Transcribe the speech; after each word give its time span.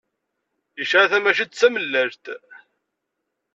Yesɛa 0.79 1.11
tamcict 1.11 1.53
d 1.53 1.57
tamellalt. 1.59 2.25